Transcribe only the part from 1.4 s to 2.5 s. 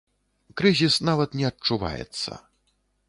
не адчуваецца.